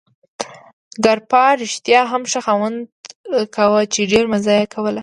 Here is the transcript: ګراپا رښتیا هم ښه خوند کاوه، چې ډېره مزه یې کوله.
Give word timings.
ګراپا 1.03 1.43
رښتیا 1.61 2.01
هم 2.11 2.23
ښه 2.31 2.39
خوند 2.45 2.79
کاوه، 3.55 3.81
چې 3.93 4.01
ډېره 4.11 4.27
مزه 4.33 4.53
یې 4.59 4.65
کوله. 4.73 4.99